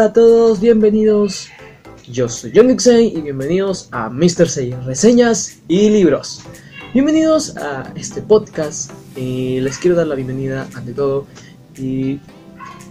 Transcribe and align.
hola 0.00 0.08
a 0.08 0.12
todos, 0.14 0.60
bienvenidos. 0.60 1.48
Yo 2.10 2.26
soy 2.26 2.52
John 2.54 2.68
Dixey 2.68 3.08
y 3.08 3.20
bienvenidos 3.20 3.90
a 3.92 4.08
Mr. 4.08 4.48
Say 4.48 4.70
Reseñas 4.86 5.58
y 5.68 5.90
Libros. 5.90 6.40
Bienvenidos 6.94 7.54
a 7.58 7.92
este 7.94 8.22
podcast. 8.22 8.90
y 9.14 9.60
les 9.60 9.76
quiero 9.76 9.94
dar 9.98 10.06
la 10.06 10.14
bienvenida 10.14 10.66
ante 10.74 10.94
todo 10.94 11.26
y 11.76 12.18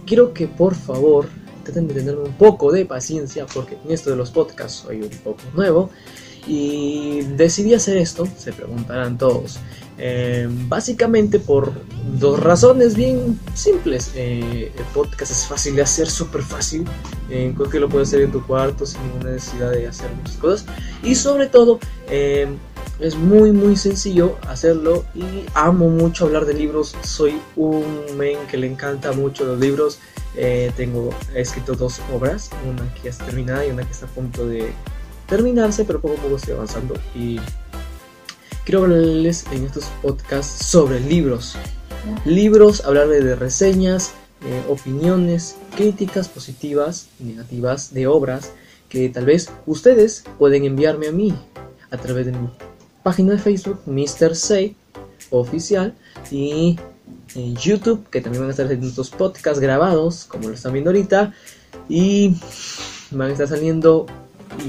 quiero 0.06 0.32
que 0.32 0.46
por 0.46 0.76
favor 0.76 1.26
traten 1.64 1.88
de 1.88 1.94
tenerme 1.94 2.22
un 2.22 2.34
poco 2.34 2.70
de 2.70 2.86
paciencia 2.86 3.44
porque 3.52 3.76
en 3.84 3.90
esto 3.90 4.10
de 4.10 4.16
los 4.16 4.30
podcasts 4.30 4.84
soy 4.86 5.02
un 5.02 5.10
poco 5.24 5.42
nuevo 5.56 5.90
y 6.46 7.22
decidí 7.36 7.74
hacer 7.74 7.96
esto, 7.96 8.24
se 8.38 8.52
preguntarán 8.52 9.18
todos. 9.18 9.58
Eh, 10.02 10.48
básicamente 10.66 11.38
por 11.38 11.72
dos 12.18 12.40
razones 12.40 12.96
bien 12.96 13.38
simples. 13.52 14.12
Eh, 14.14 14.72
el 14.74 14.84
podcast 14.94 15.30
es 15.30 15.46
fácil 15.46 15.76
de 15.76 15.82
hacer, 15.82 16.08
súper 16.08 16.42
fácil. 16.42 16.86
Eh, 17.28 17.52
creo 17.54 17.68
que 17.68 17.78
lo 17.78 17.88
puedes 17.90 18.08
hacer 18.08 18.22
en 18.22 18.32
tu 18.32 18.44
cuarto 18.46 18.86
sin 18.86 19.02
ninguna 19.02 19.32
necesidad 19.32 19.70
de 19.72 19.86
hacer 19.86 20.10
muchas 20.16 20.36
cosas. 20.36 20.66
Y 21.02 21.14
sobre 21.14 21.48
todo, 21.48 21.78
es 22.08 23.14
muy 23.14 23.52
muy 23.52 23.76
sencillo 23.76 24.36
hacerlo 24.48 25.04
y 25.14 25.44
amo 25.54 25.90
mucho 25.90 26.24
hablar 26.24 26.46
de 26.46 26.54
libros. 26.54 26.96
Soy 27.02 27.38
un 27.56 27.84
men 28.16 28.38
que 28.50 28.56
le 28.56 28.66
encanta 28.66 29.12
mucho 29.12 29.44
los 29.44 29.60
libros. 29.60 29.98
tengo 30.76 31.10
he 31.34 31.42
escrito 31.42 31.74
dos 31.74 32.00
obras, 32.10 32.50
una 32.66 32.92
que 32.94 33.02
ya 33.04 33.10
está 33.10 33.26
terminada 33.26 33.66
y 33.66 33.70
una 33.70 33.84
que 33.84 33.92
está 33.92 34.06
a 34.06 34.08
punto 34.08 34.46
de 34.46 34.72
terminarse, 35.26 35.84
pero 35.84 36.00
poco 36.00 36.14
a 36.14 36.22
poco 36.22 36.36
estoy 36.36 36.54
avanzando 36.54 36.94
y 37.14 37.38
quiero 38.64 38.82
hablarles 38.82 39.44
en 39.52 39.64
estos 39.64 39.84
podcasts 40.02 40.66
sobre 40.66 41.00
libros. 41.00 41.56
Libros, 42.24 42.84
hablarles 42.84 43.24
de 43.24 43.36
reseñas, 43.36 44.12
eh, 44.44 44.62
opiniones, 44.68 45.56
críticas 45.76 46.28
positivas 46.28 47.08
y 47.20 47.24
negativas 47.24 47.92
de 47.92 48.06
obras 48.06 48.52
que 48.88 49.08
tal 49.08 49.26
vez 49.26 49.50
ustedes 49.66 50.24
pueden 50.38 50.64
enviarme 50.64 51.08
a 51.08 51.12
mí 51.12 51.34
a 51.90 51.96
través 51.96 52.26
de 52.26 52.32
mi 52.32 52.48
página 53.02 53.32
de 53.32 53.38
Facebook, 53.38 53.80
Mr. 53.86 54.34
Say 54.34 54.76
Oficial, 55.30 55.94
y 56.30 56.78
en 57.34 57.56
YouTube, 57.56 58.08
que 58.10 58.20
también 58.20 58.42
van 58.42 58.48
a 58.48 58.52
estar 58.52 58.70
estos 58.70 59.10
podcasts 59.10 59.60
grabados, 59.60 60.24
como 60.24 60.48
lo 60.48 60.54
están 60.54 60.72
viendo 60.72 60.90
ahorita, 60.90 61.32
y 61.88 62.34
van 63.10 63.30
a 63.30 63.32
estar 63.32 63.48
saliendo, 63.48 64.06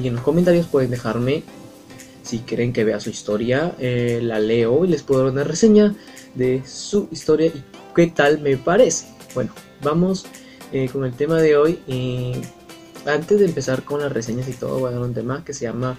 y 0.02 0.08
en 0.08 0.16
los 0.16 0.23
comentarios 0.23 0.67
pueden 0.67 0.92
dejarme 0.92 1.44
si 2.31 2.39
quieren 2.39 2.71
que 2.71 2.85
vea 2.85 2.97
su 3.01 3.09
historia, 3.09 3.75
eh, 3.77 4.21
la 4.23 4.39
leo 4.39 4.85
y 4.85 4.87
les 4.87 5.03
puedo 5.03 5.21
dar 5.23 5.33
una 5.33 5.43
reseña 5.43 5.93
de 6.33 6.63
su 6.65 7.09
historia 7.11 7.47
y 7.47 7.61
qué 7.93 8.07
tal 8.07 8.39
me 8.39 8.55
parece. 8.55 9.07
Bueno, 9.35 9.51
vamos 9.83 10.25
eh, 10.71 10.87
con 10.87 11.03
el 11.03 11.11
tema 11.11 11.41
de 11.41 11.57
hoy. 11.57 11.79
Y 11.87 12.31
antes 13.05 13.37
de 13.37 13.45
empezar 13.47 13.83
con 13.83 13.99
las 13.99 14.13
reseñas 14.13 14.47
y 14.47 14.53
todo, 14.53 14.79
voy 14.79 14.91
a 14.91 14.93
dar 14.93 15.02
un 15.02 15.13
tema 15.13 15.43
que 15.43 15.53
se 15.53 15.65
llama 15.65 15.97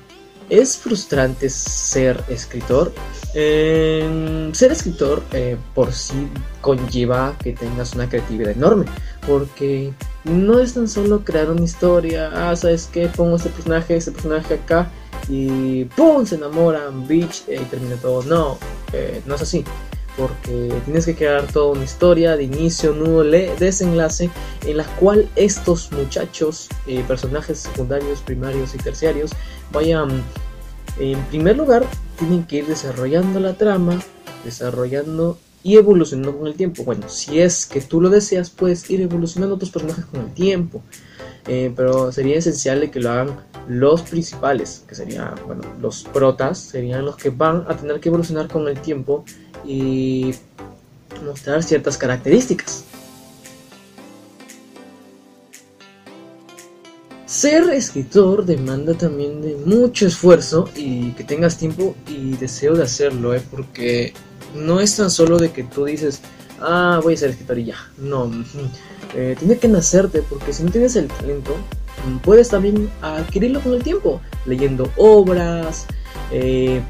¿Es 0.49 0.79
frustrante 0.79 1.51
ser 1.51 2.25
escritor? 2.31 2.95
ser 3.35 4.73
escritor 4.73 5.23
eh, 5.33 5.57
por 5.75 5.93
sí 5.93 6.29
conlleva 6.63 7.37
que 7.43 7.53
tengas 7.53 7.95
una 7.95 8.09
creatividad 8.09 8.53
enorme, 8.53 8.87
porque 9.27 9.93
no 10.25 10.61
es 10.61 10.75
tan 10.75 10.89
solo 10.89 11.25
crear 11.25 11.51
una 11.51 11.65
historia, 11.65 12.31
ah, 12.33 12.57
¿sabes 12.57 12.89
qué? 12.91 13.09
Pongo 13.09 13.37
este 13.37 13.49
personaje, 13.51 13.97
este 13.97 14.13
personaje 14.13 14.55
acá 14.55 14.91
y 15.29 15.85
¡pum! 15.85 16.27
se 16.27 16.37
enamoran, 16.37 17.07
bitch, 17.07 17.45
y 17.49 17.65
termina 17.65 17.97
todo. 17.97 18.23
No, 18.23 18.59
eh, 18.93 19.23
no 19.27 19.35
es 19.35 19.43
así. 19.43 19.65
Porque 20.17 20.71
tienes 20.85 21.07
que 21.07 21.15
crear 21.15 21.47
toda 21.47 21.73
una 21.73 21.85
historia 21.85 22.37
de 22.37 22.45
inicio, 22.45 22.93
nudo, 22.93 23.25
desenlace, 23.25 24.31
en 24.67 24.77
la 24.77 24.85
cual 24.97 25.29
estos 25.37 25.91
muchachos, 25.93 26.69
eh, 26.87 27.03
personajes 27.09 27.61
secundarios, 27.61 28.21
primarios 28.21 28.75
y 28.75 28.79
terciarios, 28.79 29.31
vayan, 29.73 30.23
en 30.99 31.19
primer 31.27 31.57
lugar, 31.57 31.85
tienen 32.19 32.45
que 32.45 32.57
ir 32.57 32.67
desarrollando 32.67 33.41
la 33.41 33.55
trama, 33.55 34.03
desarrollando 34.45 35.39
y 35.63 35.77
evolucionando 35.77 36.37
con 36.37 36.47
el 36.47 36.55
tiempo. 36.55 36.85
Bueno, 36.85 37.09
si 37.09 37.41
es 37.41 37.67
que 37.67 37.81
tú 37.81 38.01
lo 38.01 38.11
deseas, 38.11 38.51
puedes 38.51 38.89
ir 38.91 39.01
evolucionando 39.01 39.59
tus 39.59 39.71
personajes 39.71 40.05
con 40.05 40.21
el 40.21 40.33
tiempo. 40.33 40.83
Eh, 41.47 41.73
pero 41.75 42.13
sería 42.13 42.39
esencial 42.39 42.89
que 42.91 43.01
lo 43.01 43.11
hagan 43.11 43.37
los 43.69 44.03
principales, 44.03 44.85
que 44.87 44.95
serían, 44.95 45.35
bueno, 45.47 45.63
los 45.81 46.05
protas, 46.05 46.59
serían 46.59 47.05
los 47.05 47.17
que 47.17 47.31
van 47.31 47.65
a 47.69 47.77
tener 47.77 48.01
que 48.01 48.09
evolucionar 48.09 48.49
con 48.49 48.69
el 48.69 48.81
tiempo 48.81 49.25
y 49.65 50.35
mostrar 51.25 51.63
ciertas 51.63 51.99
características. 51.99 52.85
Ser 57.27 57.71
escritor 57.71 58.45
demanda 58.45 58.95
también 58.95 59.41
de 59.41 59.57
mucho 59.57 60.07
esfuerzo 60.07 60.69
y 60.77 61.13
que 61.13 61.25
tengas 61.25 61.57
tiempo 61.57 61.97
y 62.07 62.37
deseo 62.37 62.75
de 62.75 62.83
hacerlo, 62.83 63.35
¿eh? 63.35 63.43
porque 63.51 64.13
no 64.55 64.81
es 64.81 64.97
tan 64.97 65.11
solo 65.11 65.39
de 65.39 65.51
que 65.53 65.65
tú 65.65 65.85
dices, 65.85 66.21
ah, 66.61 67.01
voy 67.03 67.15
a 67.15 67.17
ser 67.17 67.31
escritor 67.31 67.59
y 67.59 67.65
ya. 67.67 67.77
No, 67.99 68.31
eh, 69.15 69.37
tiene 69.39 69.59
que 69.59 69.69
nacerte 69.69 70.23
porque 70.23 70.53
si 70.53 70.63
no 70.63 70.71
tienes 70.71 70.97
el 70.97 71.09
talento, 71.09 71.57
puedes 72.25 72.49
también 72.49 72.91
adquirirlo 73.01 73.61
con 73.61 73.75
el 73.75 73.83
tiempo, 73.83 74.21
leyendo 74.47 74.91
obras, 74.97 75.87
eh, 76.31 76.83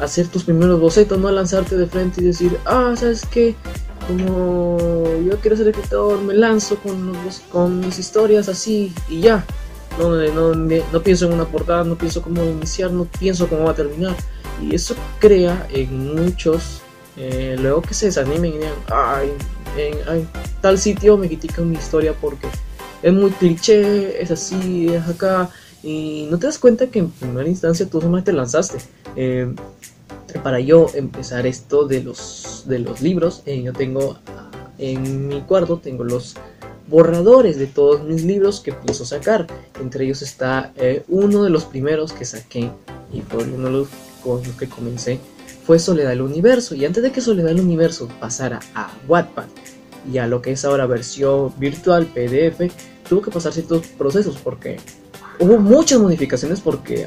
hacer 0.00 0.28
tus 0.28 0.44
primeros 0.44 0.80
bocetos, 0.80 1.18
no 1.18 1.30
lanzarte 1.30 1.76
de 1.76 1.86
frente 1.86 2.20
y 2.20 2.24
decir, 2.24 2.58
ah, 2.66 2.94
¿sabes 2.96 3.24
qué? 3.26 3.54
Como 4.06 5.06
yo 5.24 5.38
quiero 5.40 5.56
ser 5.56 5.68
escritor, 5.68 6.20
me 6.20 6.34
lanzo 6.34 6.76
con, 6.76 7.12
con 7.50 7.80
mis 7.80 7.98
historias 7.98 8.48
así 8.48 8.92
y 9.08 9.20
ya. 9.20 9.44
No, 9.98 10.10
no, 10.10 10.54
no, 10.54 11.02
pienso 11.02 11.26
en 11.26 11.34
una 11.34 11.44
portada, 11.44 11.84
no 11.84 11.96
pienso 11.96 12.20
cómo 12.20 12.44
iniciar, 12.44 12.90
no 12.90 13.04
pienso 13.04 13.48
cómo 13.48 13.64
va 13.64 13.70
a 13.70 13.74
terminar. 13.74 14.16
Y 14.60 14.74
eso 14.74 14.94
crea 15.18 15.66
en 15.70 16.14
muchos, 16.14 16.80
eh, 17.16 17.56
luego 17.58 17.82
que 17.82 17.94
se 17.94 18.06
desanimen 18.06 18.52
y 18.52 18.58
digan, 18.58 18.72
ay, 18.90 19.32
en, 19.76 20.28
tal 20.60 20.78
sitio 20.78 21.16
me 21.16 21.26
critican 21.26 21.68
mi 21.68 21.76
historia 21.76 22.14
porque 22.20 22.46
es 23.02 23.12
muy 23.12 23.30
cliché, 23.32 24.22
es 24.22 24.30
así, 24.30 24.88
es 24.88 25.06
acá, 25.06 25.50
y 25.82 26.26
no 26.30 26.38
te 26.38 26.46
das 26.46 26.58
cuenta 26.58 26.86
que 26.86 27.00
en 27.00 27.10
primera 27.10 27.48
instancia 27.48 27.86
tú 27.86 28.00
solamente 28.00 28.30
te 28.30 28.36
lanzaste. 28.36 28.78
Eh, 29.16 29.54
para 30.42 30.58
yo 30.58 30.86
empezar 30.94 31.46
esto 31.46 31.86
de 31.86 32.02
los, 32.02 32.64
de 32.66 32.80
los 32.80 33.00
libros, 33.00 33.42
eh, 33.46 33.62
yo 33.62 33.72
tengo 33.72 34.18
en 34.78 35.28
mi 35.28 35.42
cuarto, 35.42 35.78
tengo 35.78 36.02
los 36.02 36.34
borradores 36.88 37.56
de 37.56 37.66
todos 37.66 38.02
mis 38.02 38.24
libros 38.24 38.60
que 38.60 38.72
pienso 38.72 39.04
sacar. 39.04 39.46
Entre 39.80 40.04
ellos 40.04 40.22
está 40.22 40.72
uno 41.08 41.44
de 41.44 41.50
los 41.50 41.64
primeros 41.64 42.12
que 42.12 42.24
saqué 42.24 42.70
y 43.12 43.20
fue 43.20 43.44
uno 43.44 43.66
de 43.66 43.70
los 43.70 43.88
con 44.24 44.42
los 44.42 44.56
que 44.56 44.68
comencé. 44.68 45.20
Fue 45.66 45.78
Soledad 45.78 46.10
del 46.10 46.22
Universo. 46.22 46.74
Y 46.74 46.84
antes 46.84 47.02
de 47.02 47.12
que 47.12 47.20
Soledad 47.20 47.48
del 47.48 47.60
Universo 47.60 48.08
pasara 48.18 48.60
a 48.74 48.90
Wattpad 49.06 49.46
y 50.10 50.18
a 50.18 50.26
lo 50.26 50.42
que 50.42 50.52
es 50.52 50.64
ahora 50.64 50.86
versión 50.86 51.52
virtual 51.58 52.06
PDF, 52.06 52.72
tuvo 53.08 53.22
que 53.22 53.30
pasar 53.30 53.52
ciertos 53.52 53.86
procesos 53.86 54.38
porque 54.42 54.78
hubo 55.38 55.58
muchas 55.58 56.00
modificaciones 56.00 56.60
porque 56.60 57.06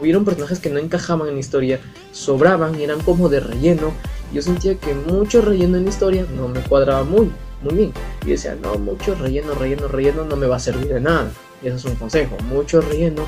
hubieron 0.00 0.24
personajes 0.24 0.60
que 0.60 0.70
no 0.70 0.78
encajaban 0.78 1.28
en 1.28 1.34
la 1.34 1.40
historia, 1.40 1.80
sobraban 2.12 2.78
y 2.78 2.84
eran 2.84 3.00
como 3.00 3.28
de 3.28 3.40
relleno. 3.40 3.92
Yo 4.32 4.40
sentía 4.40 4.76
que 4.76 4.94
mucho 4.94 5.42
relleno 5.42 5.76
en 5.76 5.84
la 5.84 5.90
historia 5.90 6.26
no 6.36 6.48
me 6.48 6.60
cuadraba 6.60 7.04
muy, 7.04 7.30
muy 7.62 7.74
bien. 7.74 7.92
Y 8.24 8.30
decía, 8.30 8.56
no, 8.60 8.76
mucho 8.76 9.14
relleno, 9.14 9.54
relleno, 9.54 9.88
relleno 9.88 10.24
no 10.24 10.36
me 10.36 10.46
va 10.46 10.56
a 10.56 10.60
servir 10.60 10.88
de 10.88 11.00
nada. 11.00 11.30
Y 11.62 11.68
eso 11.68 11.76
es 11.76 11.84
un 11.84 11.94
consejo, 11.96 12.36
mucho 12.48 12.80
relleno 12.80 13.24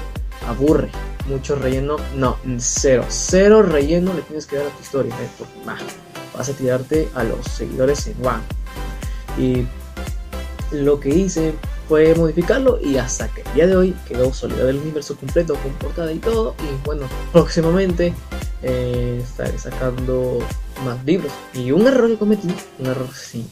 aburre. 0.48 0.90
Mucho 1.26 1.56
relleno, 1.56 1.96
no, 2.16 2.36
cero, 2.58 3.04
cero 3.08 3.62
relleno 3.62 4.12
le 4.12 4.22
tienes 4.22 4.46
que 4.46 4.56
dar 4.56 4.66
a 4.66 4.70
tu 4.70 4.82
historia, 4.82 5.14
¿eh? 5.14 5.28
porque 5.38 5.54
vas 6.36 6.48
a 6.48 6.52
tirarte 6.52 7.08
a 7.14 7.24
los 7.24 7.46
seguidores 7.46 8.06
en 8.06 8.26
one. 8.26 8.42
Y 9.38 9.66
lo 10.74 11.00
que 11.00 11.08
hice 11.10 11.54
fue 11.88 12.14
modificarlo 12.14 12.78
y 12.80 12.96
hasta 12.96 13.28
que 13.28 13.42
el 13.42 13.54
día 13.54 13.66
de 13.66 13.76
hoy 13.76 13.96
quedó 14.06 14.32
Soledad 14.32 14.66
del 14.66 14.78
Universo 14.78 15.16
completo 15.16 15.54
con 15.56 15.72
portada 15.72 16.12
y 16.12 16.18
todo. 16.18 16.54
Y 16.60 16.86
bueno, 16.86 17.06
próximamente 17.32 18.14
eh, 18.62 19.20
estaré 19.22 19.58
sacando 19.58 20.40
más 20.84 21.02
libros. 21.04 21.32
Y 21.54 21.72
un 21.72 21.86
error 21.86 22.08
que 22.08 22.16
cometí, 22.16 22.48
un 22.78 22.86
error 22.86 23.08
sí, 23.14 23.46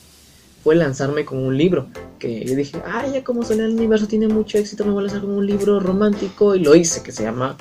fue 0.62 0.75
lanzarme 0.75 1.25
con 1.25 1.38
un 1.38 1.56
libro. 1.56 1.88
Que 2.19 2.44
yo 2.44 2.55
dije, 2.55 2.81
ay, 2.87 3.12
ya 3.14 3.25
como 3.25 3.43
Soledad 3.43 3.67
del 3.67 3.76
Universo 3.76 4.06
tiene 4.06 4.29
mucho 4.29 4.59
éxito, 4.59 4.85
me 4.85 4.93
voy 4.93 5.00
a 5.00 5.06
lanzar 5.06 5.23
con 5.23 5.31
un 5.31 5.47
libro 5.47 5.81
romántico. 5.81 6.55
Y 6.55 6.61
lo 6.61 6.75
hice, 6.75 7.03
que 7.03 7.12
se 7.12 7.25
llama 7.25 7.56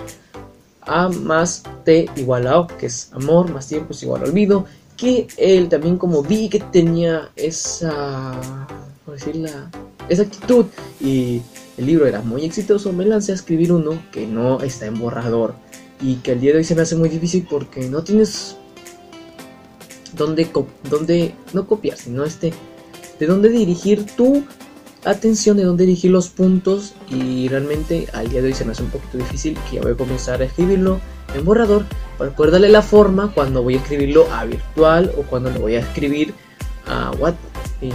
A 0.81 1.09
más 1.09 1.63
T 1.83 2.07
igual 2.15 2.47
a 2.47 2.67
que 2.79 2.85
es 2.87 3.11
amor 3.13 3.51
más 3.51 3.67
tiempo 3.67 3.93
es 3.93 4.03
igual 4.03 4.23
olvido 4.23 4.65
que 5.01 5.27
él 5.37 5.67
también 5.67 5.97
como 5.97 6.21
vi 6.21 6.47
que 6.47 6.59
tenía 6.59 7.31
esa, 7.35 8.39
por 9.03 9.15
decirla, 9.15 9.71
esa 10.09 10.21
actitud 10.21 10.65
y 10.99 11.41
el 11.79 11.87
libro 11.87 12.05
era 12.05 12.21
muy 12.21 12.45
exitoso, 12.45 12.93
me 12.93 13.03
lancé 13.05 13.31
a 13.31 13.35
escribir 13.35 13.73
uno 13.73 13.99
que 14.11 14.27
no 14.27 14.61
está 14.61 14.85
en 14.85 14.99
borrador 14.99 15.55
y 16.01 16.17
que 16.17 16.33
al 16.33 16.39
día 16.39 16.51
de 16.51 16.59
hoy 16.59 16.63
se 16.63 16.75
me 16.75 16.83
hace 16.83 16.95
muy 16.95 17.09
difícil 17.09 17.47
porque 17.49 17.89
no 17.89 18.03
tienes 18.03 18.57
donde, 20.13 20.47
donde 20.87 21.33
no 21.53 21.65
copiar, 21.65 21.97
sino 21.97 22.23
este, 22.23 22.53
de 23.21 23.27
dónde 23.27 23.49
dirigir 23.49 24.07
tu 24.17 24.43
atención 25.05 25.55
de 25.55 25.63
dónde 25.63 25.85
dirigir 25.85 26.09
los 26.09 26.29
puntos 26.29 26.95
y 27.07 27.47
realmente 27.49 28.07
al 28.13 28.29
día 28.29 28.41
de 28.41 28.47
hoy 28.47 28.53
se 28.55 28.65
me 28.65 28.71
hace 28.71 28.81
un 28.81 28.89
poquito 28.89 29.19
difícil 29.19 29.55
que 29.69 29.75
ya 29.75 29.81
voy 29.83 29.91
a 29.91 29.95
comenzar 29.95 30.41
a 30.41 30.45
escribirlo 30.45 30.99
en 31.35 31.45
borrador 31.45 31.85
para 32.17 32.35
poder 32.35 32.51
darle 32.51 32.69
la 32.69 32.81
forma 32.81 33.31
cuando 33.31 33.61
voy 33.61 33.75
a 33.75 33.77
escribirlo 33.77 34.25
a 34.33 34.45
virtual 34.45 35.11
o 35.19 35.21
cuando 35.21 35.51
lo 35.51 35.59
voy 35.59 35.75
a 35.75 35.81
escribir 35.81 36.33
a 36.87 37.11
WhatsApp. 37.11 37.39
Y, 37.79 37.91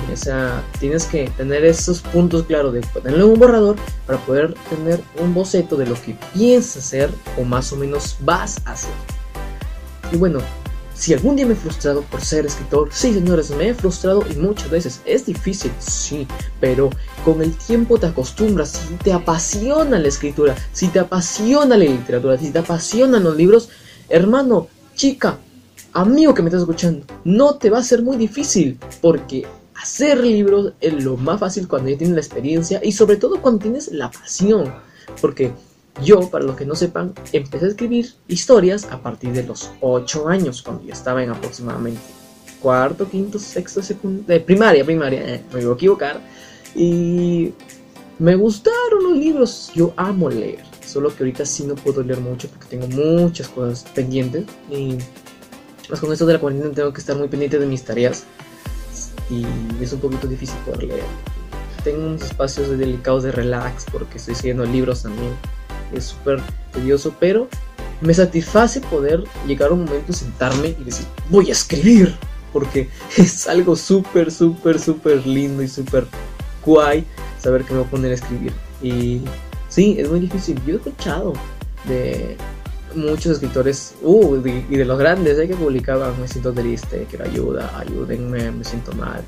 tienes 0.79 1.07
que 1.07 1.29
tener 1.37 1.65
esos 1.65 2.01
puntos 2.03 2.45
claros 2.45 2.73
de 2.73 2.83
en 3.05 3.23
un 3.23 3.39
borrador 3.39 3.77
para 4.07 4.19
poder 4.19 4.55
tener 4.69 5.01
un 5.21 5.33
boceto 5.35 5.77
de 5.77 5.87
lo 5.87 5.95
que 5.95 6.17
piensas 6.35 6.85
hacer 6.85 7.11
o 7.37 7.45
más 7.45 7.73
o 7.73 7.77
menos 7.77 8.17
vas 8.21 8.61
a 8.65 8.73
hacer. 8.73 8.91
Y 10.11 10.17
bueno, 10.17 10.41
si 10.97 11.13
algún 11.13 11.37
día 11.37 11.47
me 11.47 11.53
he 11.53 11.57
frustrado 11.57 12.03
por 12.03 12.23
ser 12.23 12.47
escritor, 12.47 12.89
sí 12.91 13.13
señores, 13.13 13.51
me 13.51 13.69
he 13.69 13.75
frustrado 13.75 14.25
y 14.31 14.37
muchas 14.37 14.71
veces 14.71 15.01
es 15.05 15.27
difícil, 15.27 15.71
sí, 15.79 16.27
pero 16.59 16.91
con 17.25 17.43
el 17.43 17.55
tiempo 17.55 17.99
te 17.99 18.07
acostumbras, 18.07 18.71
si 18.71 18.95
te 18.95 19.13
apasiona 19.13 19.99
la 19.99 20.09
escritura, 20.09 20.57
si 20.73 20.89
te 20.89 20.99
apasiona 20.99 21.77
la 21.77 21.85
literatura, 21.85 22.39
si 22.39 22.51
te 22.51 22.59
apasionan 22.59 23.25
los 23.25 23.37
libros, 23.37 23.69
hermano, 24.09 24.69
chica, 24.95 25.39
amigo 25.93 26.35
que 26.35 26.43
me 26.43 26.49
estás 26.49 26.63
escuchando, 26.63 27.05
no 27.25 27.57
te 27.57 27.69
va 27.69 27.79
a 27.79 27.83
ser 27.83 28.03
muy 28.03 28.17
difícil 28.17 28.79
porque 29.03 29.47
hacer 29.75 30.19
libros 30.19 30.73
es 30.81 31.05
lo 31.05 31.17
más 31.19 31.41
fácil 31.41 31.69
cuando 31.69 31.91
ya 31.91 31.99
tienes 31.99 32.15
la 32.15 32.23
experiencia 32.23 32.81
y 32.83 32.93
sobre 32.93 33.17
todo 33.17 33.43
cuando 33.43 33.61
tienes 33.61 33.93
la 33.93 34.11
pasión, 34.11 34.73
porque 35.21 35.53
yo, 36.03 36.31
para 36.31 36.45
los 36.45 36.57
que 36.57 36.67
no 36.67 36.75
sepan, 36.75 37.15
empecé 37.33 37.67
a 37.67 37.69
escribir 37.69 38.13
historias 38.29 38.85
a 38.91 39.01
partir 39.03 39.33
de 39.33 39.45
los 39.45 39.71
8 39.81 40.29
años, 40.29 40.63
cuando 40.63 40.85
yo 40.85 40.93
estaba 40.93 41.23
en 41.23 41.31
aproximadamente 41.31 42.01
cuarto, 42.61 43.09
quinto, 43.09 43.39
sexto, 43.39 43.83
segundo, 43.83 44.25
de 44.27 44.41
primaria, 44.41 44.85
primaria, 44.85 45.35
eh, 45.35 45.43
me 45.53 45.65
voy 45.65 45.73
a 45.73 45.75
equivocar. 45.75 46.21
Y 46.75 47.55
me 48.19 48.35
gustaron 48.35 49.05
los 49.05 49.17
libros, 49.17 49.71
yo 49.75 49.95
amo 49.97 50.29
leer, 50.29 50.65
solo 50.85 51.15
que 51.15 51.23
ahorita 51.23 51.47
sí 51.47 51.65
no 51.65 51.75
puedo 51.75 52.03
leer 52.03 52.21
mucho 52.21 52.49
porque 52.49 52.67
tengo 52.67 52.89
muchas 52.89 53.49
cosas 53.49 53.89
pendientes. 53.95 54.45
Y 54.71 54.99
más 55.89 56.01
con 56.01 56.13
esto 56.13 56.27
de 56.27 56.35
la 56.35 56.41
cuarentena 56.41 56.75
tengo 56.75 56.93
que 56.93 57.01
estar 57.01 57.17
muy 57.17 57.29
pendiente 57.29 57.59
de 57.59 57.67
mis 57.67 57.85
tareas 57.85 58.25
y 59.31 59.47
es 59.83 59.93
un 59.93 60.01
poquito 60.01 60.27
difícil 60.27 60.57
poder 60.67 60.85
leer. 60.85 61.05
Tengo 61.85 62.05
unos 62.05 62.23
espacios 62.23 62.77
delicados 62.77 63.23
de 63.23 63.33
relax 63.33 63.87
porque 63.91 64.19
estoy 64.19 64.35
siguiendo 64.35 64.67
libros 64.67 65.05
también 65.05 65.33
es 65.93 66.05
súper 66.05 66.41
tedioso, 66.73 67.15
pero 67.19 67.49
me 68.01 68.13
satisface 68.13 68.81
poder 68.81 69.25
llegar 69.47 69.71
a 69.71 69.75
un 69.75 69.85
momento, 69.85 70.13
sentarme 70.13 70.69
y 70.79 70.85
decir, 70.85 71.07
voy 71.31 71.49
a 71.49 71.53
escribir, 71.53 72.15
porque 72.53 72.89
es 73.17 73.47
algo 73.47 73.77
súper, 73.77 74.31
súper, 74.31 74.79
súper 74.79 75.27
lindo 75.27 75.63
y 75.63 75.69
súper 75.69 76.07
guay 76.65 77.05
saber 77.39 77.65
que 77.65 77.73
me 77.73 77.81
voy 77.81 77.89
a 77.89 77.91
poner 77.91 78.11
a 78.11 78.15
escribir. 78.15 78.53
Y 78.83 79.23
sí, 79.69 79.97
es 79.99 80.09
muy 80.09 80.21
difícil. 80.21 80.61
Yo 80.67 80.75
he 80.75 80.77
escuchado 80.77 81.33
de 81.87 82.37
muchos 82.95 83.33
escritores, 83.33 83.95
uh, 84.03 84.37
y 84.47 84.77
de 84.77 84.85
los 84.85 84.99
grandes, 84.99 85.39
que 85.39 85.55
publicaban, 85.55 86.19
me 86.21 86.29
siento 86.29 86.53
triste, 86.53 87.07
quiero 87.09 87.27
ayuda, 87.27 87.79
ayúdenme, 87.79 88.51
me 88.51 88.65
siento 88.65 88.93
mal. 88.93 89.23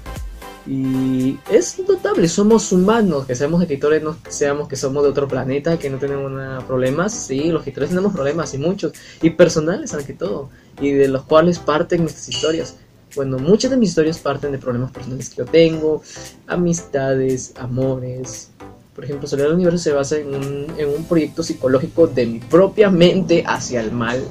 Y 0.69 1.39
es 1.51 1.79
notable, 1.89 2.29
somos 2.29 2.73
humanos, 2.73 3.25
que 3.25 3.35
seamos 3.35 3.63
escritores, 3.63 4.03
no 4.03 4.19
seamos 4.29 4.69
que 4.69 4.77
somos 4.77 5.03
de 5.03 5.09
otro 5.09 5.27
planeta, 5.27 5.79
que 5.79 5.89
no 5.89 5.97
tenemos 5.97 6.31
problemas. 6.65 7.15
Sí, 7.15 7.45
los 7.45 7.61
escritores 7.61 7.89
tenemos 7.89 8.13
problemas 8.13 8.53
y 8.53 8.59
muchos, 8.59 8.93
y 9.23 9.31
personales 9.31 9.95
ante 9.95 10.13
todo, 10.13 10.51
y 10.79 10.91
de 10.91 11.09
los 11.09 11.23
cuales 11.23 11.59
parten 11.59 12.03
nuestras 12.03 12.29
historias. 12.29 12.77
Bueno, 13.17 13.39
muchas 13.39 13.71
de 13.71 13.79
mis 13.79 13.89
historias 13.89 14.19
parten 14.19 14.53
de 14.53 14.59
problemas 14.59 14.91
personales 14.91 15.31
que 15.31 15.37
yo 15.37 15.47
tengo, 15.47 16.03
amistades, 16.47 17.55
amores. 17.59 18.51
Por 18.95 19.05
ejemplo, 19.05 19.27
Soledad 19.27 19.47
del 19.47 19.55
Universo 19.55 19.79
se 19.79 19.93
basa 19.93 20.19
en 20.19 20.35
un, 20.35 20.67
en 20.77 20.89
un 20.91 21.05
proyecto 21.05 21.43
psicológico 21.43 22.09
de 22.09 22.27
mi 22.27 22.41
propia 22.41 22.91
mente 22.91 23.43
hacia 23.47 23.81
el 23.81 23.91
mal, 23.91 24.23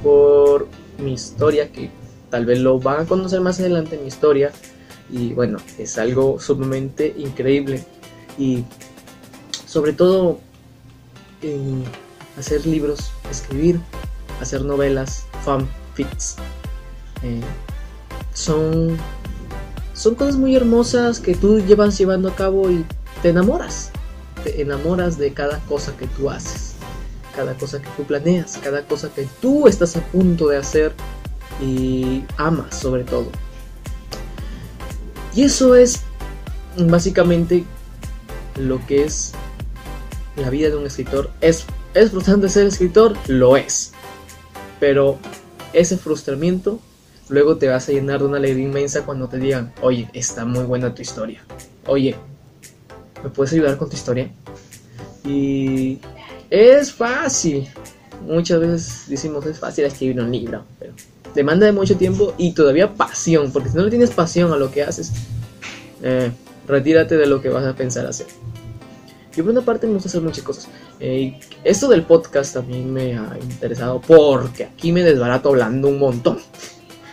por 0.00 0.68
mi 0.98 1.14
historia, 1.14 1.72
que 1.72 1.90
tal 2.30 2.46
vez 2.46 2.60
lo 2.60 2.78
van 2.78 3.00
a 3.00 3.06
conocer 3.06 3.40
más 3.40 3.58
adelante 3.58 3.96
en 3.96 4.02
mi 4.02 4.08
historia 4.08 4.52
y 5.12 5.32
bueno, 5.32 5.58
es 5.78 5.98
algo 5.98 6.38
sumamente 6.40 7.14
increíble. 7.16 7.84
Y 8.38 8.64
sobre 9.66 9.92
todo 9.92 10.40
hacer 12.38 12.66
libros, 12.66 13.12
escribir, 13.30 13.80
hacer 14.40 14.62
novelas, 14.62 15.26
fanfics. 15.44 16.36
Eh, 17.22 17.40
son, 18.32 18.96
son 19.94 20.14
cosas 20.14 20.36
muy 20.36 20.56
hermosas 20.56 21.20
que 21.20 21.34
tú 21.34 21.60
llevas 21.60 21.98
llevando 21.98 22.28
a 22.28 22.34
cabo 22.34 22.70
y 22.70 22.84
te 23.22 23.30
enamoras. 23.30 23.90
Te 24.44 24.62
enamoras 24.62 25.18
de 25.18 25.34
cada 25.34 25.58
cosa 25.60 25.94
que 25.96 26.06
tú 26.06 26.30
haces, 26.30 26.74
cada 27.36 27.54
cosa 27.54 27.80
que 27.80 27.88
tú 27.96 28.04
planeas, 28.04 28.58
cada 28.62 28.86
cosa 28.86 29.12
que 29.12 29.28
tú 29.42 29.68
estás 29.68 29.96
a 29.96 30.00
punto 30.00 30.48
de 30.48 30.56
hacer 30.56 30.92
y 31.60 32.24
amas 32.38 32.74
sobre 32.80 33.04
todo. 33.04 33.30
Y 35.34 35.42
eso 35.44 35.74
es 35.74 36.00
básicamente 36.76 37.64
lo 38.56 38.84
que 38.86 39.04
es 39.04 39.32
la 40.36 40.50
vida 40.50 40.70
de 40.70 40.76
un 40.76 40.86
escritor. 40.86 41.30
¿Es, 41.40 41.66
¿Es 41.94 42.10
frustrante 42.10 42.48
ser 42.48 42.66
escritor? 42.66 43.16
Lo 43.26 43.56
es. 43.56 43.92
Pero 44.78 45.18
ese 45.72 45.96
frustramiento 45.96 46.80
luego 47.28 47.56
te 47.56 47.68
vas 47.68 47.88
a 47.88 47.92
llenar 47.92 48.20
de 48.20 48.26
una 48.26 48.38
alegría 48.38 48.64
inmensa 48.64 49.04
cuando 49.04 49.28
te 49.28 49.38
digan, 49.38 49.72
oye, 49.80 50.08
está 50.12 50.44
muy 50.44 50.64
buena 50.64 50.94
tu 50.94 51.02
historia. 51.02 51.42
Oye, 51.86 52.16
¿me 53.22 53.30
puedes 53.30 53.52
ayudar 53.52 53.76
con 53.78 53.88
tu 53.88 53.96
historia? 53.96 54.30
Y 55.24 56.00
es 56.50 56.92
fácil. 56.92 57.68
Muchas 58.26 58.60
veces 58.60 59.04
decimos 59.08 59.46
es 59.46 59.58
fácil 59.58 59.84
escribir 59.84 60.20
un 60.20 60.30
libro, 60.30 60.64
pero 60.78 60.92
demanda 61.34 61.66
de 61.66 61.72
mucho 61.72 61.96
tiempo 61.96 62.34
y 62.38 62.52
todavía 62.52 62.94
pasión, 62.94 63.52
porque 63.52 63.68
si 63.68 63.76
no 63.76 63.84
le 63.84 63.90
tienes 63.90 64.10
pasión 64.10 64.52
a 64.52 64.56
lo 64.56 64.70
que 64.70 64.82
haces, 64.82 65.12
eh, 66.02 66.30
retírate 66.66 67.16
de 67.16 67.26
lo 67.26 67.40
que 67.40 67.48
vas 67.48 67.64
a 67.64 67.74
pensar 67.74 68.06
hacer. 68.06 68.26
Yo 69.34 69.44
por 69.44 69.52
una 69.52 69.62
parte 69.62 69.86
me 69.86 69.94
gusta 69.94 70.08
hacer 70.08 70.22
muchas 70.22 70.42
cosas. 70.42 70.68
Eh, 70.98 71.38
esto 71.62 71.88
del 71.88 72.02
podcast 72.02 72.54
también 72.54 72.92
me 72.92 73.16
ha 73.16 73.38
interesado 73.40 74.00
porque 74.00 74.64
aquí 74.64 74.92
me 74.92 75.02
desbarato 75.02 75.50
hablando 75.50 75.88
un 75.88 75.98
montón. 75.98 76.38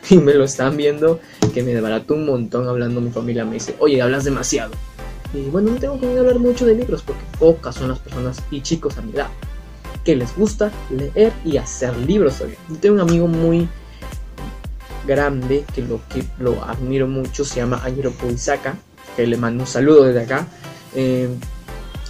Y 0.10 0.16
me 0.16 0.34
lo 0.36 0.46
están 0.46 0.78
viendo 0.78 1.20
que 1.54 1.64
me 1.64 1.74
desbarato 1.74 2.14
un 2.14 2.26
montón 2.26 2.66
hablando. 2.70 3.02
Mi 3.02 3.10
familia 3.10 3.44
me 3.44 3.56
dice, 3.56 3.76
oye, 3.80 4.02
hablas 4.02 4.24
demasiado. 4.24 4.72
Y 5.34 5.50
bueno, 5.50 5.72
no 5.72 5.80
tengo 5.80 6.00
que 6.00 6.08
hablar 6.18 6.40
mucho 6.40 6.66
de 6.66 6.76
libros 6.76 7.02
porque 7.02 7.22
pocas 7.38 7.76
son 7.76 7.90
las 7.90 8.00
personas 8.00 8.38
y 8.50 8.62
chicos 8.62 8.98
a 8.98 9.02
mi 9.02 9.12
edad 9.12 9.28
que 10.08 10.16
les 10.16 10.34
gusta 10.38 10.72
leer 10.90 11.34
y 11.44 11.58
hacer 11.58 11.94
libros. 11.98 12.42
Yo 12.70 12.76
tengo 12.78 12.96
un 12.96 13.02
amigo 13.02 13.28
muy 13.28 13.68
grande 15.08 15.66
que 15.74 15.82
lo 15.82 16.02
que 16.10 16.24
lo 16.38 16.64
admiro 16.64 17.08
mucho 17.08 17.46
se 17.46 17.56
llama 17.56 17.82
Añiro 17.84 18.12
Puisaka 18.12 18.76
que 19.16 19.26
le 19.26 19.38
mando 19.38 19.64
un 19.64 19.68
saludo 19.68 20.04
desde 20.04 20.22
acá 20.22 20.46
eh, 20.94 21.30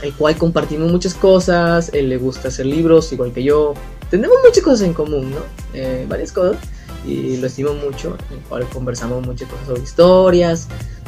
el 0.02 0.14
cual 0.14 0.36
compartimos 0.36 0.92
muchas 0.92 1.14
cosas 1.14 1.92
él 1.94 2.10
le 2.10 2.18
gusta 2.18 2.50
hacer 2.50 2.66
libros 2.66 3.12
igual 3.14 3.32
que 3.34 3.44
yo. 3.44 3.74
Tenemos 4.10 4.38
muchas 4.44 4.64
cosas 4.64 4.82
en 4.82 4.94
común 4.94 5.32
no 5.32 5.40
eh, 5.74 6.06
varias 6.08 6.32
cosas 6.32 6.58
y 7.06 7.38
lo 7.38 7.48
estimo 7.48 7.74
mucho 7.74 8.18
el 8.32 8.40
cual 8.50 8.68
conversamos 8.70 9.26
muchas 9.26 9.50
cosas 9.50 9.68
sobre 9.68 9.84
historias 9.84 10.68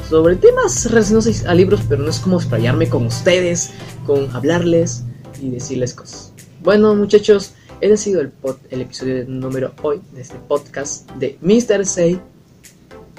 sobre 0.10 0.36
temas 0.36 0.90
relacionados 0.92 1.46
a 1.46 1.54
libros 1.54 1.82
pero 1.88 2.04
no 2.04 2.10
es 2.10 2.20
como 2.20 2.38
explayarme 2.38 2.88
con 2.90 3.06
ustedes 3.06 3.72
con 4.06 4.30
hablarles 4.36 5.04
y 5.42 5.50
decirles 5.50 5.94
cosas. 5.94 6.34
Bueno 6.62 6.94
muchachos 6.96 7.54
este 7.82 7.94
ha 7.94 7.98
sido 7.98 8.22
el, 8.22 8.82
episodio 8.82 9.26
número 9.26 9.72
hoy 9.82 10.02
de 10.12 10.22
este 10.22 10.38
podcast 10.38 11.10
de 11.12 11.38
Mr. 11.42 11.86
Say, 11.86 12.20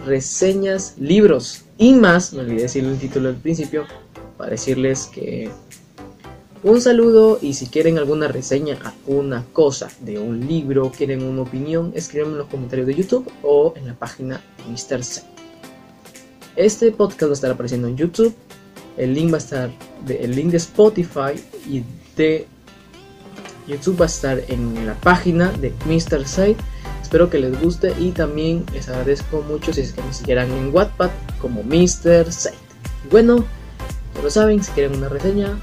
reseñas, 0.05 0.97
libros 0.99 1.63
y 1.79 1.95
más. 1.95 2.35
Me 2.35 2.41
olvidé 2.41 2.63
decirle 2.63 2.91
el 2.91 2.99
título 2.99 3.31
al 3.31 3.37
principio 3.37 3.87
para 4.37 4.51
decirles 4.51 5.07
que 5.07 5.51
un 6.63 6.79
saludo 6.83 7.39
y 7.41 7.55
si 7.55 7.69
quieren 7.69 7.97
alguna 7.97 8.29
reseña, 8.29 8.79
alguna 8.85 9.47
cosa 9.55 9.89
de 10.01 10.19
un 10.19 10.47
libro, 10.47 10.93
quieren 10.95 11.23
una 11.23 11.41
opinión, 11.41 11.93
escríbanme 11.95 12.33
en 12.33 12.39
los 12.41 12.49
comentarios 12.49 12.87
de 12.87 12.95
YouTube 12.95 13.33
o 13.43 13.73
en 13.77 13.87
la 13.87 13.95
página 13.95 14.43
de 14.59 14.65
Mr. 14.71 15.03
Say. 15.03 15.25
Este 16.57 16.93
podcast 16.93 17.25
va 17.25 17.31
a 17.31 17.33
estar 17.33 17.51
apareciendo 17.51 17.89
en 17.89 17.97
YouTube. 17.97 18.35
El 18.99 19.15
link 19.15 19.33
va 19.33 19.37
a 19.37 19.39
estar, 19.39 19.71
el 20.07 20.37
link 20.37 20.51
de 20.51 20.59
Spotify 20.59 21.33
y 21.67 21.83
de 22.15 22.47
YouTube 23.71 24.01
va 24.01 24.07
a 24.07 24.09
estar 24.09 24.43
en 24.49 24.87
la 24.87 24.95
página 24.95 25.53
de 25.53 25.73
Mr. 25.87 26.27
Site. 26.27 26.57
Espero 27.01 27.31
que 27.31 27.39
les 27.39 27.61
guste 27.61 27.95
y 27.99 28.11
también 28.13 28.65
les 28.73 28.89
agradezco 28.89 29.43
mucho 29.43 29.73
si 29.73 29.81
es 29.81 29.93
que 29.93 30.03
me 30.03 30.13
siguieran 30.13 30.51
en 30.51 30.75
Wattpad 30.75 31.11
como 31.41 31.63
Mr. 31.63 32.33
Site. 32.33 32.59
Bueno, 33.11 33.45
ya 34.15 34.23
lo 34.23 34.31
saben, 34.31 34.63
si 34.63 34.71
quieren 34.73 34.97
una 34.97 35.09
reseña, 35.09 35.59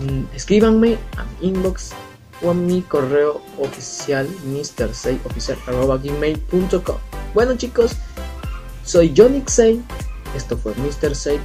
mm, 0.00 0.24
escríbanme 0.34 0.98
a 1.16 1.24
mi 1.24 1.48
inbox 1.48 1.92
o 2.42 2.50
a 2.50 2.54
mi 2.54 2.82
correo 2.82 3.40
oficial 3.58 4.28
mrsiteoficial.gmail.com 4.46 6.96
Bueno 7.34 7.56
chicos, 7.56 7.92
soy 8.84 9.14
Johnny 9.16 9.42
Say, 9.46 9.82
esto 10.34 10.56
fue 10.56 10.72
Mr. 10.74 11.14
Say 11.14 11.38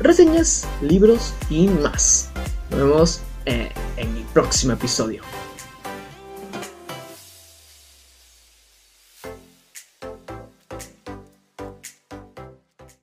reseñas, 0.00 0.66
libros 0.80 1.34
y 1.50 1.68
más. 1.68 2.30
Nos 2.70 2.80
vemos 2.80 3.20
eh, 3.48 3.72
en 3.96 4.14
el 4.14 4.24
próximo 4.24 4.74
episodio. 4.74 5.22